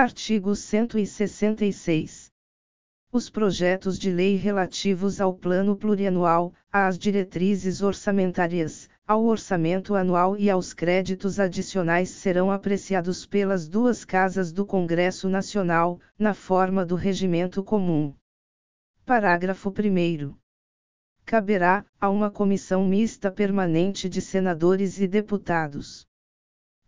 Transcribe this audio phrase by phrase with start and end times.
[0.00, 2.32] Artigo 166.
[3.12, 10.48] Os projetos de lei relativos ao Plano Plurianual, às diretrizes orçamentárias, ao orçamento anual e
[10.48, 17.62] aos créditos adicionais serão apreciados pelas duas casas do Congresso Nacional, na forma do regimento
[17.62, 18.14] comum.
[19.04, 20.34] Parágrafo 1.
[21.26, 26.08] Caberá, a uma comissão mista permanente de senadores e deputados.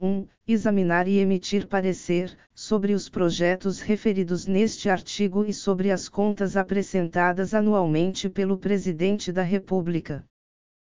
[0.03, 0.27] 1.
[0.49, 7.55] Examinar e emitir parecer, sobre os projetos referidos neste artigo e sobre as contas apresentadas
[7.55, 10.25] anualmente pelo Presidente da República.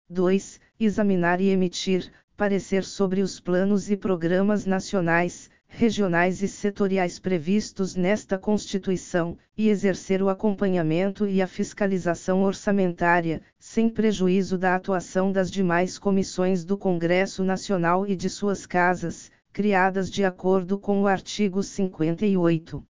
[0.10, 0.60] 2.
[0.80, 8.40] Examinar e emitir, parecer sobre os planos e programas nacionais, regionais e setoriais previstos nesta
[8.40, 15.98] Constituição, e exercer o acompanhamento e a fiscalização orçamentária, sem prejuízo da atuação das demais
[15.98, 22.86] comissões do Congresso Nacional e de suas casas, criadas de acordo com o artigo 58.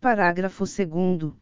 [0.00, 1.34] Parágrafo 2.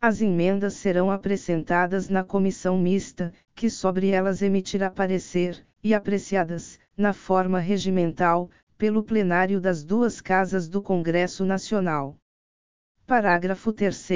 [0.00, 7.12] As emendas serão apresentadas na comissão mista, que sobre elas emitirá parecer, e apreciadas, na
[7.12, 12.16] forma regimental, pelo plenário das duas casas do Congresso Nacional.
[13.06, 14.08] Parágrafo 3.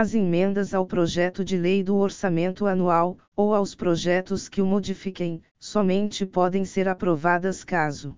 [0.00, 5.42] As emendas ao projeto de lei do orçamento anual, ou aos projetos que o modifiquem,
[5.58, 8.16] somente podem ser aprovadas caso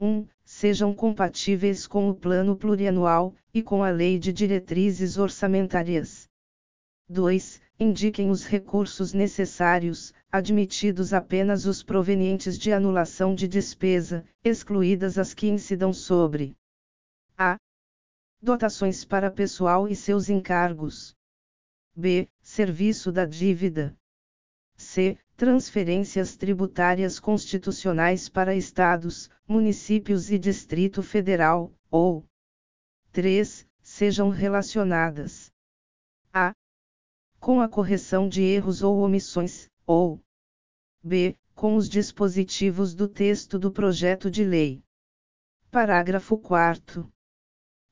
[0.00, 6.30] 1 sejam compatíveis com o Plano Plurianual, e com a Lei de Diretrizes Orçamentárias.
[7.10, 7.60] 2.
[7.78, 15.46] Indiquem os recursos necessários, admitidos apenas os provenientes de anulação de despesa, excluídas as que
[15.46, 16.56] incidam sobre
[17.36, 17.58] a.
[18.40, 21.16] Dotações para pessoal e seus encargos.
[21.96, 22.28] b.
[22.42, 23.96] Serviço da dívida.
[24.76, 32.26] c transferências tributárias constitucionais para estados, municípios e Distrito Federal, ou
[33.10, 33.66] 3.
[33.80, 35.50] sejam relacionadas
[36.30, 36.52] a
[37.40, 40.22] com a correção de erros ou omissões, ou
[41.02, 44.84] b com os dispositivos do texto do projeto de lei.
[45.70, 47.10] Parágrafo 4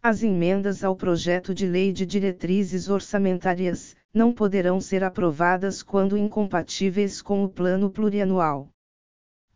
[0.06, 7.22] as emendas ao projeto de lei de diretrizes orçamentárias não poderão ser aprovadas quando incompatíveis
[7.22, 8.68] com o plano plurianual.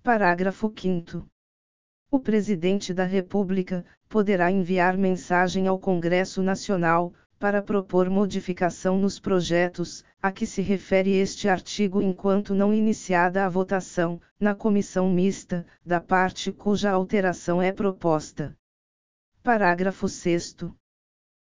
[0.03, 1.27] Parágrafo 5.
[2.11, 10.03] O Presidente da República poderá enviar mensagem ao Congresso Nacional, para propor modificação nos projetos,
[10.23, 16.01] a que se refere este artigo enquanto não iniciada a votação, na comissão mista, da
[16.01, 18.57] parte cuja alteração é proposta.
[19.43, 20.57] Parágrafo 6.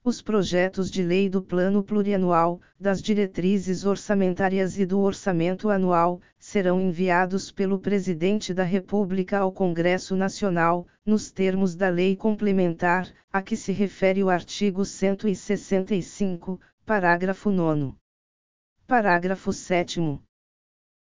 [0.03, 6.81] Os projetos de lei do Plano Plurianual, das diretrizes orçamentárias e do orçamento anual, serão
[6.81, 13.55] enviados pelo Presidente da República ao Congresso Nacional, nos termos da Lei Complementar, a que
[13.55, 17.93] se refere o artigo 165, parágrafo 9.
[18.87, 19.99] Parágrafo 7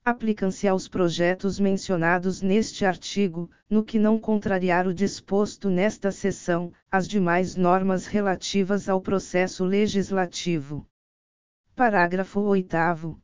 [0.05, 7.07] aplicam-se aos projetos mencionados neste artigo, no que não contrariar o disposto nesta seção, as
[7.07, 10.87] demais normas relativas ao processo legislativo.
[11.77, 13.21] Parágrafo 8.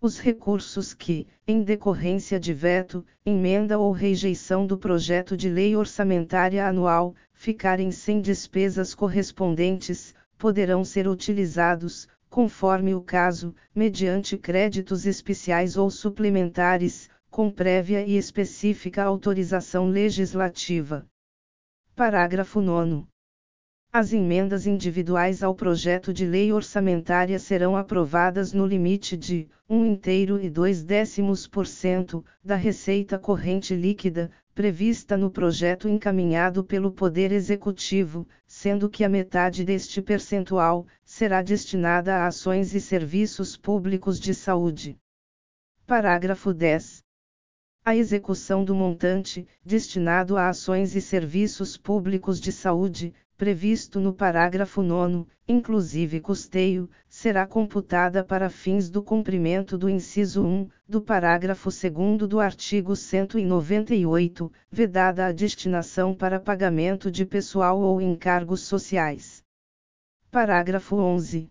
[0.00, 6.64] Os recursos que, em decorrência de veto, emenda ou rejeição do projeto de lei orçamentária
[6.64, 15.90] anual, ficarem sem despesas correspondentes, poderão ser utilizados, conforme o caso, mediante créditos especiais ou
[15.90, 21.06] suplementares, com prévia e específica autorização legislativa.
[21.94, 23.06] Parágrafo 9.
[23.90, 30.38] As emendas individuais ao projeto de lei orçamentária serão aprovadas no limite de 1 inteiro
[30.40, 37.30] e 2 décimos por cento da receita corrente líquida, prevista no projeto encaminhado pelo Poder
[37.30, 44.34] Executivo, sendo que a metade deste percentual será destinada a ações e serviços públicos de
[44.34, 44.98] saúde.
[45.86, 47.04] Parágrafo 10.
[47.84, 54.82] A execução do montante, destinado a ações e serviços públicos de saúde, previsto no parágrafo
[54.82, 62.28] 9, inclusive custeio, será computada para fins do cumprimento do inciso 1, do parágrafo 2
[62.28, 69.44] do artigo 198, vedada a destinação para pagamento de pessoal ou encargos sociais.
[70.32, 71.48] Parágrafo 11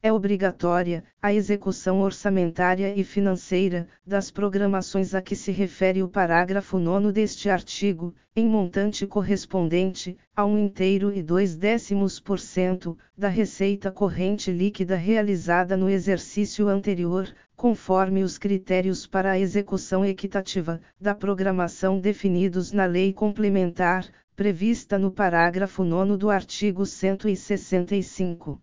[0.00, 6.78] é obrigatória a execução orçamentária e financeira das programações a que se refere o parágrafo
[6.78, 13.28] 9 deste artigo, em montante correspondente a um inteiro e dois décimos por cento da
[13.28, 21.12] receita corrente líquida realizada no exercício anterior, conforme os critérios para a execução equitativa da
[21.12, 24.06] programação definidos na Lei Complementar
[24.36, 28.62] prevista no parágrafo 9 do artigo 165.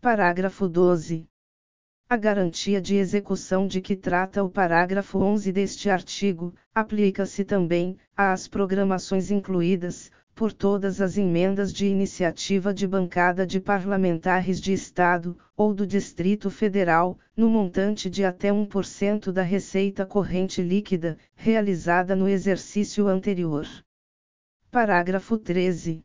[0.00, 1.28] Parágrafo 12.
[2.08, 8.46] A garantia de execução de que trata o parágrafo 11 deste artigo, aplica-se também às
[8.46, 15.74] programações incluídas, por todas as emendas de iniciativa de bancada de parlamentares de Estado, ou
[15.74, 23.08] do Distrito Federal, no montante de até 1% da receita corrente líquida, realizada no exercício
[23.08, 23.66] anterior.
[24.70, 26.04] Parágrafo 13.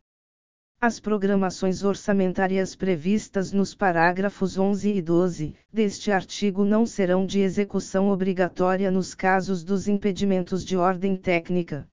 [0.85, 8.09] As programações orçamentárias previstas nos parágrafos 11 e 12 deste artigo não serão de execução
[8.09, 11.87] obrigatória nos casos dos impedimentos de ordem técnica.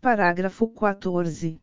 [0.00, 1.60] Parágrafo 14.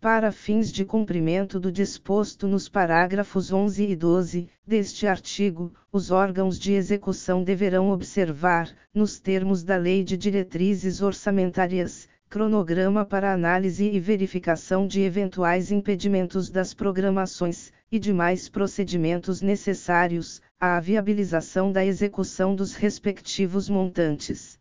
[0.00, 6.58] Para fins de cumprimento do disposto nos parágrafos 11 e 12 deste artigo, os órgãos
[6.58, 13.98] de execução deverão observar, nos termos da Lei de Diretrizes Orçamentárias, cronograma para análise e
[13.98, 22.76] verificação de eventuais impedimentos das programações, e demais procedimentos necessários, à viabilização da execução dos
[22.76, 24.56] respectivos montantes.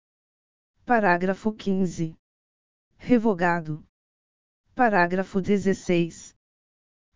[0.83, 2.15] Parágrafo 15.
[2.97, 3.85] Revogado.
[4.73, 6.35] Parágrafo 16.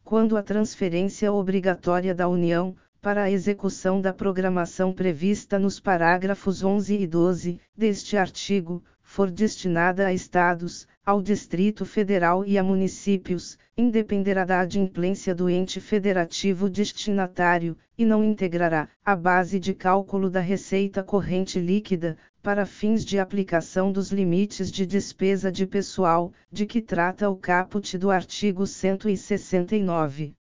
[0.03, 6.95] Quando a transferência obrigatória da União, para a execução da programação prevista nos parágrafos 11
[6.95, 14.45] e 12 deste artigo, for destinada a estados, ao Distrito Federal e a municípios, independerá
[14.45, 21.03] da adimplência do ente federativo destinatário, e não integrará a base de cálculo da receita
[21.03, 27.29] corrente líquida, para fins de aplicação dos limites de despesa de pessoal, de que trata
[27.29, 30.33] o caput do artigo 169.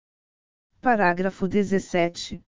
[0.81, 2.41] Parágrafo 17.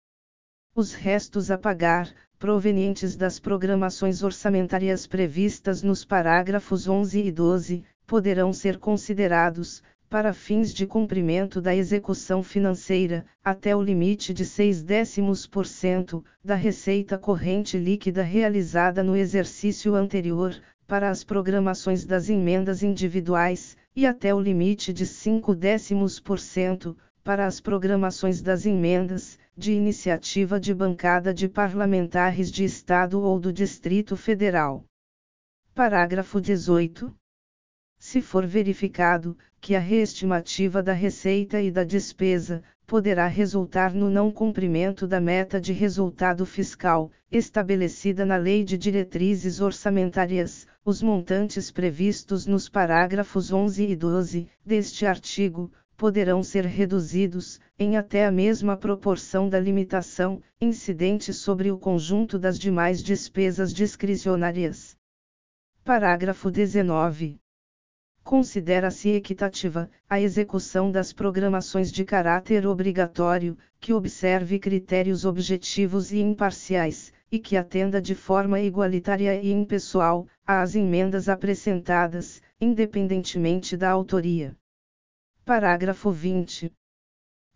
[0.73, 2.09] Os restos a pagar,
[2.39, 10.73] provenientes das programações orçamentárias previstas nos parágrafos 11 e 12, poderão ser considerados, para fins
[10.73, 17.17] de cumprimento da execução financeira, até o limite de 6 décimos por cento da receita
[17.17, 20.55] corrente líquida realizada no exercício anterior,
[20.87, 26.97] para as programações das emendas individuais, e até o limite de 5 décimos por cento
[27.23, 33.51] para as programações das emendas, de iniciativa de bancada de parlamentares de Estado ou do
[33.51, 34.85] Distrito Federal.
[35.75, 37.13] Parágrafo 18.
[37.99, 44.31] Se for verificado que a reestimativa da receita e da despesa poderá resultar no não
[44.31, 52.45] cumprimento da meta de resultado fiscal, estabelecida na Lei de Diretrizes Orçamentárias, os montantes previstos
[52.45, 55.71] nos parágrafos 11 e 12 deste artigo
[56.01, 62.57] poderão ser reduzidos, em até a mesma proporção da limitação, incidente sobre o conjunto das
[62.57, 64.97] demais despesas discricionárias.
[65.83, 67.39] Parágrafo 19.
[68.23, 77.13] Considera-se equitativa a execução das programações de caráter obrigatório, que observe critérios objetivos e imparciais,
[77.31, 84.57] e que atenda de forma igualitária e impessoal às emendas apresentadas, independentemente da autoria.
[85.43, 86.71] Parágrafo 20.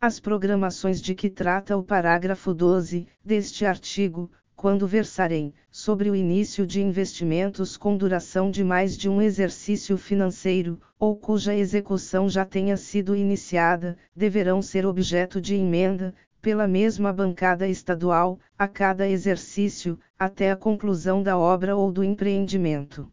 [0.02, 6.66] As programações de que trata o parágrafo 12 deste artigo, quando versarem sobre o início
[6.66, 12.76] de investimentos com duração de mais de um exercício financeiro, ou cuja execução já tenha
[12.76, 20.50] sido iniciada, deverão ser objeto de emenda, pela mesma bancada estadual, a cada exercício, até
[20.50, 23.08] a conclusão da obra ou do empreendimento.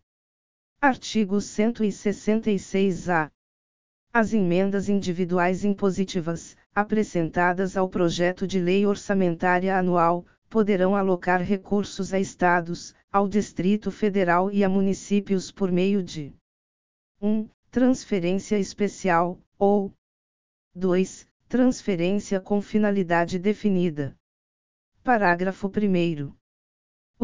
[0.81, 3.31] Artigo 166-A.
[4.15, 12.21] As emendas individuais impositivas, apresentadas ao projeto de lei orçamentária anual, poderão alocar recursos a
[12.21, 16.31] estados, ao Distrito Federal e a municípios por meio de
[17.23, 17.49] 1.
[17.71, 19.91] Transferência especial, ou
[20.75, 21.27] 2.
[21.49, 24.15] Transferência com finalidade definida.
[25.03, 26.42] Parágrafo 1.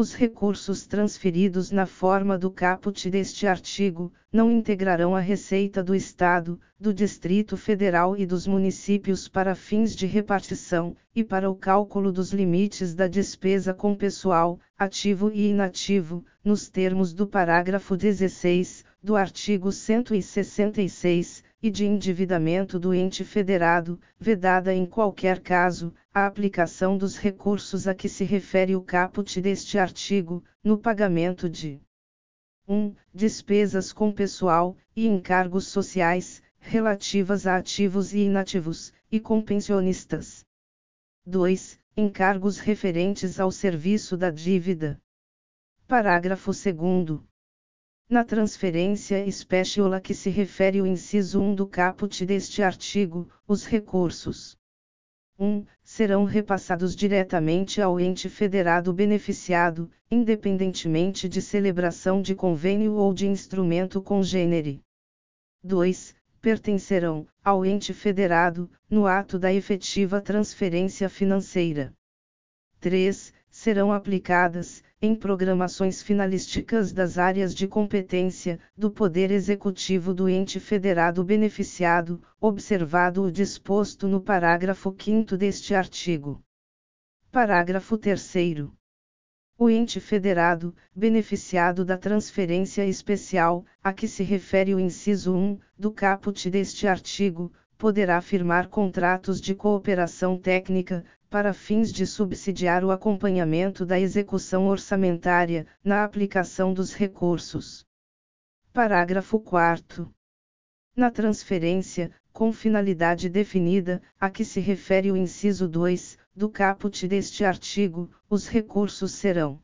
[0.01, 6.57] Os recursos transferidos na forma do caput deste artigo, não integrarão a receita do Estado,
[6.79, 12.31] do Distrito Federal e dos municípios para fins de repartição, e para o cálculo dos
[12.31, 19.69] limites da despesa com pessoal, ativo e inativo, nos termos do parágrafo 16, do artigo
[19.69, 27.87] 166, e de endividamento do ente federado, vedada em qualquer caso, a aplicação dos recursos
[27.87, 31.81] a que se refere o caput deste artigo, no pagamento de
[32.67, 32.95] 1.
[33.13, 40.45] Despesas com pessoal e encargos sociais, relativas a ativos e inativos, e com pensionistas.
[41.25, 41.79] 2.
[41.97, 45.01] Encargos referentes ao serviço da dívida.
[45.87, 47.28] Parágrafo 2.
[48.09, 53.67] Na transferência especial a que se refere o inciso 1 do caput deste artigo, os
[53.67, 54.57] recursos
[55.37, 55.63] 1.
[55.83, 64.01] Serão repassados diretamente ao ente federado beneficiado, independentemente de celebração de convênio ou de instrumento
[64.01, 64.81] congênere.
[65.63, 66.15] 2.
[66.41, 71.93] Pertencerão, ao ente federado, no ato da efetiva transferência financeira.
[72.79, 80.61] 3 serão aplicadas, em programações finalísticas das áreas de competência, do Poder Executivo do ente
[80.61, 86.41] federado beneficiado, observado o disposto no parágrafo 5 deste artigo.
[87.29, 88.69] Parágrafo 3.
[89.57, 95.91] O ente federado, beneficiado da transferência especial, a que se refere o inciso 1, do
[95.91, 103.85] caput deste artigo, poderá firmar contratos de cooperação técnica, para fins de subsidiar o acompanhamento
[103.85, 107.85] da execução orçamentária, na aplicação dos recursos.
[108.73, 110.11] Parágrafo 4.
[110.95, 117.45] Na transferência, com finalidade definida, a que se refere o inciso 2, do caput deste
[117.45, 119.61] artigo, os recursos serão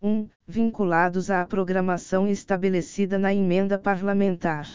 [0.00, 0.28] 1.
[0.46, 4.68] Vinculados à programação estabelecida na emenda parlamentar.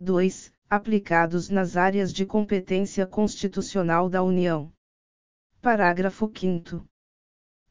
[0.00, 0.52] 2.
[0.68, 4.72] Aplicados nas áreas de competência constitucional da União.
[5.62, 6.84] Parágrafo 5.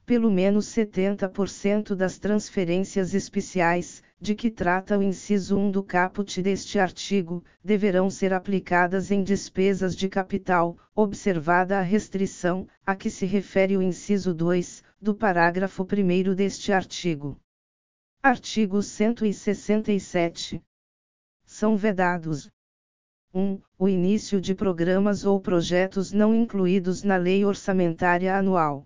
[0.06, 6.80] Pelo menos 70% das transferências especiais, de que trata o inciso 1 do caput deste
[6.80, 13.76] artigo, deverão ser aplicadas em despesas de capital, observada a restrição, a que se refere
[13.76, 17.38] o inciso 2, do parágrafo 1 deste artigo.
[18.24, 20.64] Artigo 167.
[21.44, 22.50] São vedados
[23.34, 23.62] 1.
[23.80, 28.86] O início de programas ou projetos não incluídos na Lei Orçamentária Anual.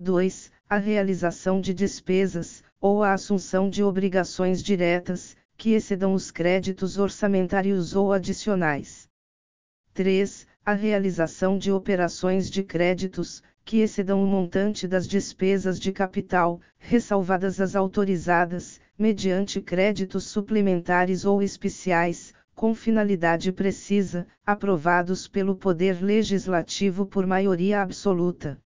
[0.00, 0.50] 2.
[0.68, 7.94] A realização de despesas, ou a assunção de obrigações diretas, que excedam os créditos orçamentários
[7.94, 9.08] ou adicionais.
[9.94, 10.44] 3.
[10.64, 17.60] A realização de operações de créditos, que excedam o montante das despesas de capital, ressalvadas
[17.60, 27.26] as autorizadas, mediante créditos suplementares ou especiais, com finalidade precisa, aprovados pelo Poder Legislativo por
[27.26, 28.58] maioria absoluta.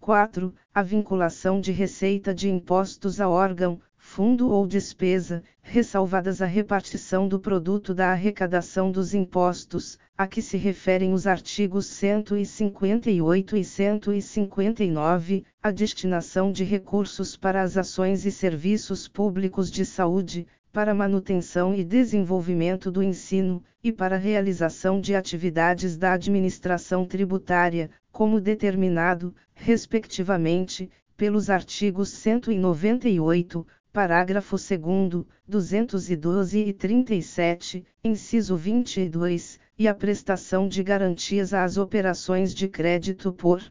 [0.00, 0.54] 4.
[0.74, 7.40] A vinculação de receita de impostos a órgão, fundo ou despesa, ressalvadas a repartição do
[7.40, 15.70] produto da arrecadação dos impostos, a que se referem os artigos 158 e 159, a
[15.72, 22.90] destinação de recursos para as ações e serviços públicos de saúde, para manutenção e desenvolvimento
[22.90, 32.10] do ensino, e para realização de atividades da administração tributária, como determinado, respectivamente, pelos artigos
[32.10, 42.54] 198, parágrafo 2, 212 e 37, inciso 22, e a prestação de garantias às operações
[42.54, 43.64] de crédito por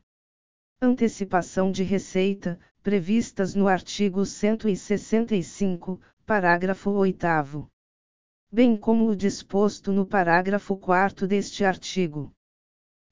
[0.82, 7.70] antecipação de receita, previstas no artigo 165, parágrafo 8.
[8.52, 12.34] Bem como o disposto no parágrafo 4 deste artigo.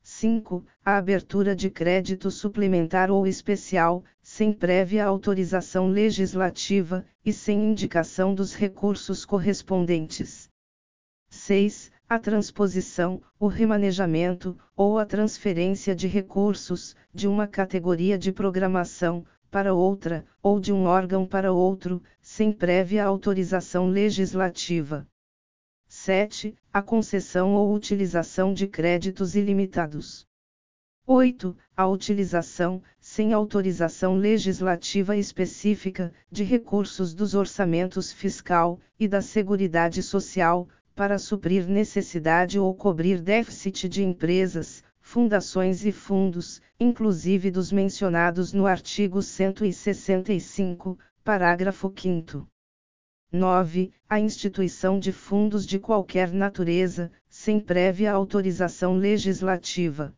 [0.01, 0.65] 5.
[0.83, 8.55] A abertura de crédito suplementar ou especial, sem prévia autorização legislativa, e sem indicação dos
[8.55, 10.49] recursos correspondentes.
[11.29, 11.91] 6.
[12.09, 19.71] A transposição, o remanejamento, ou a transferência de recursos, de uma categoria de programação, para
[19.71, 25.07] outra, ou de um órgão para outro, sem prévia autorização legislativa.
[25.87, 26.57] 7.
[26.73, 30.25] A concessão ou utilização de créditos ilimitados.
[31.05, 31.55] 8.
[31.77, 40.67] A utilização, sem autorização legislativa específica, de recursos dos orçamentos fiscal e da Seguridade Social,
[40.95, 44.83] para suprir necessidade ou cobrir déficit de empresas,
[45.13, 52.47] fundações e fundos, inclusive dos mencionados no artigo 165, parágrafo 5.
[53.31, 53.91] 9.
[54.09, 60.15] A instituição de fundos de qualquer natureza, sem prévia autorização legislativa.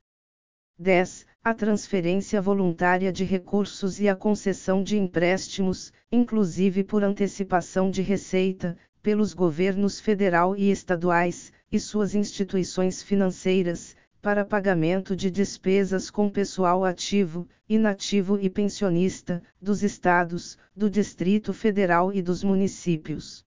[0.79, 1.25] 10.
[1.43, 8.77] A transferência voluntária de recursos e a concessão de empréstimos, inclusive por antecipação de receita,
[9.03, 13.93] pelos governos federal e estaduais, e suas instituições financeiras,
[14.25, 22.11] para pagamento de despesas com pessoal ativo, inativo e pensionista, dos estados, do Distrito Federal
[22.11, 23.45] e dos municípios.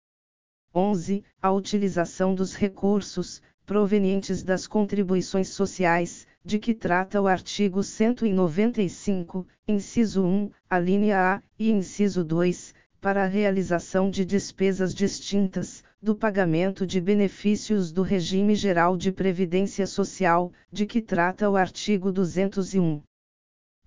[0.74, 1.24] 11.
[1.40, 10.26] A utilização dos recursos, provenientes das contribuições sociais, de que trata o artigo 195, inciso
[10.26, 16.86] 1, a linha A, e inciso 2, para a realização de despesas distintas, do pagamento
[16.86, 23.02] de benefícios do regime geral de previdência social, de que trata o artigo 201.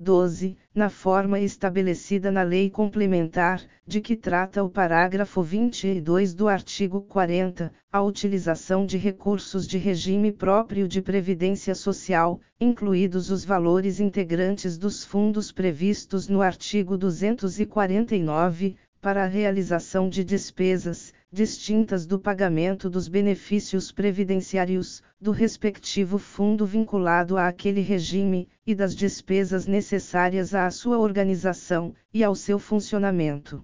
[0.01, 7.03] 12, na forma estabelecida na Lei Complementar, de que trata o parágrafo 22 do artigo
[7.03, 14.79] 40, a utilização de recursos de regime próprio de previdência social, incluídos os valores integrantes
[14.79, 23.09] dos fundos previstos no artigo 249, para a realização de despesas, distintas do pagamento dos
[23.09, 30.97] benefícios previdenciários, do respectivo fundo vinculado a aquele regime, e das despesas necessárias à sua
[30.97, 33.62] organização, e ao seu funcionamento.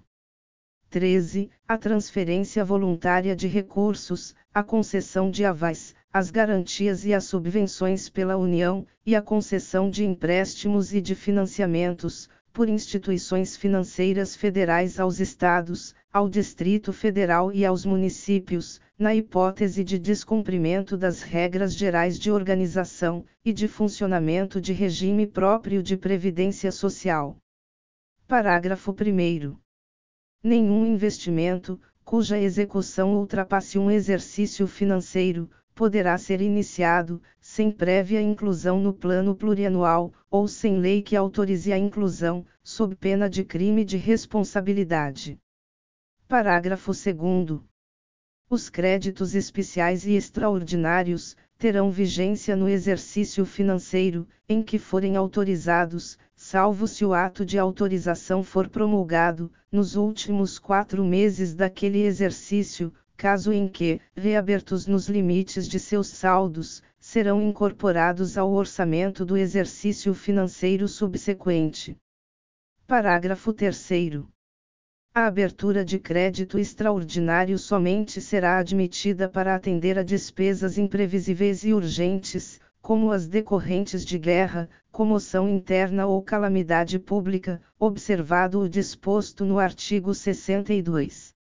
[0.91, 1.49] 13.
[1.67, 8.37] A transferência voluntária de recursos, a concessão de avais, as garantias e as subvenções pela
[8.37, 15.95] União, e a concessão de empréstimos e de financiamentos, por instituições financeiras federais aos estados,
[16.13, 23.25] ao Distrito Federal e aos municípios, na hipótese de descumprimento das regras gerais de organização
[23.43, 27.35] e de funcionamento de regime próprio de previdência social.
[28.27, 29.57] Parágrafo 1.
[30.43, 38.93] Nenhum investimento, cuja execução ultrapasse um exercício financeiro, poderá ser iniciado, sem prévia inclusão no
[38.93, 45.39] plano plurianual, ou sem lei que autorize a inclusão, sob pena de crime de responsabilidade.
[46.27, 47.61] Parágrafo 2.
[48.49, 56.87] Os créditos especiais e extraordinários terão vigência no exercício financeiro em que forem autorizados, salvo
[56.87, 63.67] se o ato de autorização for promulgado, nos últimos quatro meses daquele exercício, caso em
[63.67, 71.97] que, reabertos nos limites de seus saldos, serão incorporados ao orçamento do exercício financeiro subsequente.
[72.87, 74.23] Parágrafo 3.
[75.15, 82.59] A abertura de crédito extraordinário somente será admitida para atender a despesas imprevisíveis e urgentes,
[82.81, 90.13] como as decorrentes de guerra, comoção interna ou calamidade pública, observado o disposto no artigo
[90.13, 91.32] 62.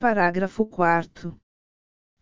[0.00, 1.38] Parágrafo 4.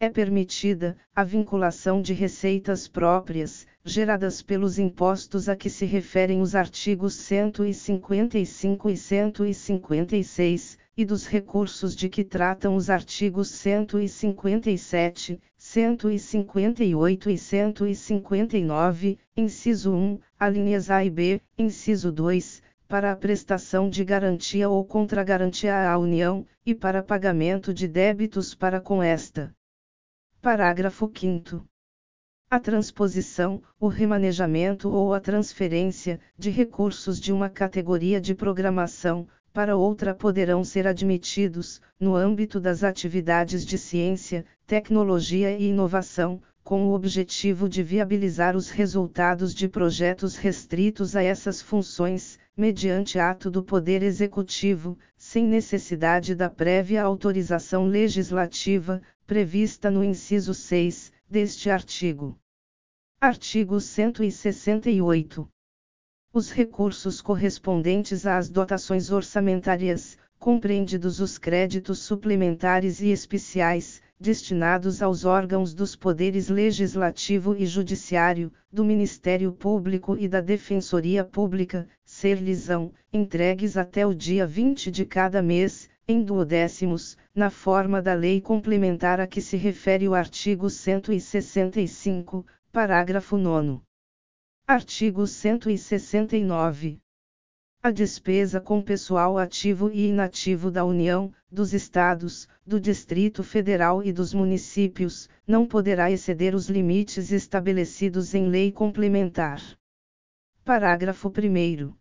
[0.00, 6.56] É permitida a vinculação de receitas próprias, geradas pelos impostos a que se referem os
[6.56, 17.38] artigos 155 e 156, e dos recursos de que tratam os artigos 157, 158 e
[17.38, 24.82] 159, inciso 1, alíneas A e B, inciso 2, para a prestação de garantia ou
[24.82, 29.54] contragarantia à União, e para pagamento de débitos para com esta.
[30.40, 31.62] Parágrafo 5.
[32.50, 39.76] A transposição, o remanejamento ou a transferência de recursos de uma categoria de programação para
[39.76, 46.94] outra poderão ser admitidos, no âmbito das atividades de ciência, tecnologia e inovação, com o
[46.94, 54.02] objetivo de viabilizar os resultados de projetos restritos a essas funções, mediante ato do Poder
[54.02, 62.36] Executivo, sem necessidade da prévia autorização legislativa, prevista no inciso 6 deste artigo.
[63.20, 65.48] Artigo 168.
[66.34, 75.72] Os recursos correspondentes às dotações orçamentárias, compreendidos os créditos suplementares e especiais, destinados aos órgãos
[75.72, 84.06] dos poderes legislativo e judiciário, do Ministério Público e da Defensoria Pública, ser-lhes-ão entregues até
[84.06, 89.40] o dia 20 de cada mês, em duodécimos, na forma da lei complementar a que
[89.40, 93.80] se refere o artigo 165, parágrafo 9.
[94.66, 96.98] Artigo 169.
[97.80, 104.12] A despesa com pessoal ativo e inativo da União, dos Estados, do Distrito Federal e
[104.12, 109.62] dos municípios, não poderá exceder os limites estabelecidos em lei complementar.
[110.64, 111.94] Parágrafo 1.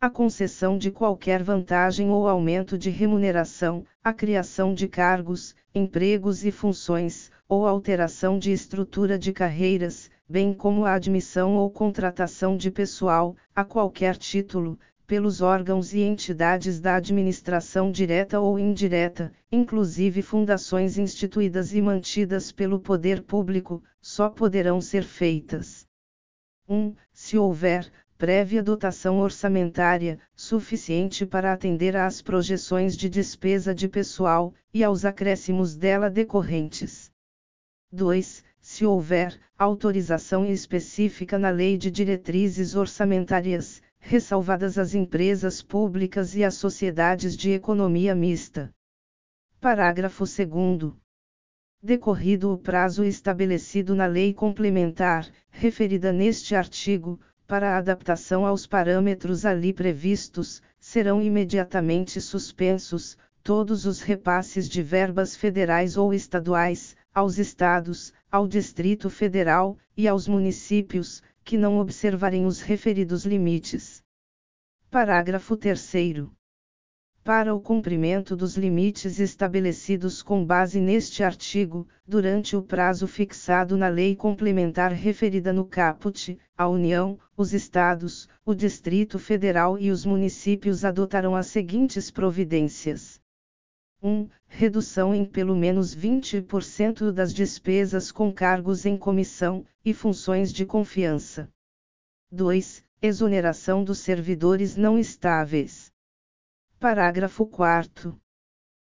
[0.00, 6.50] A concessão de qualquer vantagem ou aumento de remuneração, a criação de cargos, empregos e
[6.50, 13.34] funções, ou alteração de estrutura de carreiras, bem como a admissão ou contratação de pessoal,
[13.54, 21.72] a qualquer título, pelos órgãos e entidades da administração direta ou indireta, inclusive fundações instituídas
[21.72, 25.86] e mantidas pelo poder público, só poderão ser feitas.
[26.68, 26.94] 1.
[27.10, 34.84] Se houver, prévia dotação orçamentária, suficiente para atender às projeções de despesa de pessoal, e
[34.84, 37.10] aos acréscimos dela decorrentes.
[37.90, 46.44] 2 se houver autorização específica na Lei de Diretrizes Orçamentárias, ressalvadas as empresas públicas e
[46.44, 48.70] as sociedades de economia mista.
[49.58, 50.92] Parágrafo 2.
[51.82, 59.46] Decorrido o prazo estabelecido na lei complementar, referida neste artigo, para a adaptação aos parâmetros
[59.46, 68.12] ali previstos, serão imediatamente suspensos todos os repasses de verbas federais ou estaduais, aos estados,
[68.30, 74.04] ao Distrito Federal e aos municípios, que não observarem os referidos limites.
[74.88, 76.28] Parágrafo 3.
[77.24, 83.88] Para o cumprimento dos limites estabelecidos com base neste artigo, durante o prazo fixado na
[83.88, 90.84] lei complementar referida no caput, a União, os Estados, o Distrito Federal e os municípios
[90.84, 93.17] adotarão as seguintes providências.
[94.00, 94.28] 1.
[94.46, 101.48] Redução em pelo menos 20% das despesas com cargos em comissão e funções de confiança.
[102.30, 102.84] 2.
[103.02, 105.92] Exoneração dos servidores não estáveis.
[106.78, 108.16] Parágrafo 4.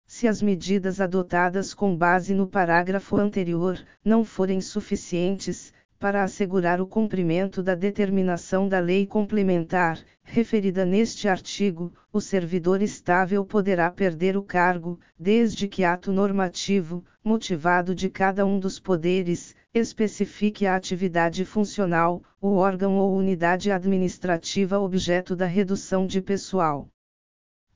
[0.06, 6.86] Se as medidas adotadas com base no parágrafo anterior não forem suficientes, para assegurar o
[6.86, 14.44] cumprimento da determinação da lei complementar, referida neste artigo, o servidor estável poderá perder o
[14.44, 22.22] cargo, desde que ato normativo, motivado de cada um dos poderes, especifique a atividade funcional,
[22.42, 26.90] o órgão ou unidade administrativa objeto da redução de pessoal.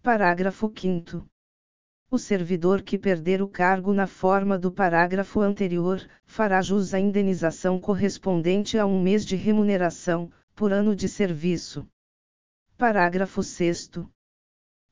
[0.04, 1.26] Parágrafo 5.
[2.10, 7.78] O servidor que perder o cargo na forma do parágrafo anterior, fará jus à indenização
[7.82, 11.86] correspondente a um mês de remuneração, por ano de serviço.
[12.78, 13.91] Parágrafo 6.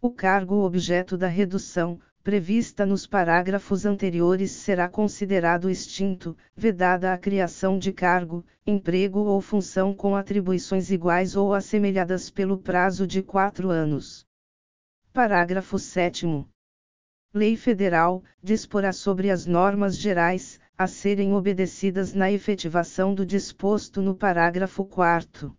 [0.02, 7.80] O cargo objeto da redução, prevista nos parágrafos anteriores, será considerado extinto, vedada a criação
[7.80, 14.28] de cargo, emprego ou função com atribuições iguais ou assemelhadas pelo prazo de quatro anos.
[15.14, 16.46] Parágrafo 7.
[17.38, 24.16] Lei Federal disporá sobre as normas gerais, a serem obedecidas na efetivação do disposto no
[24.16, 25.54] parágrafo 4.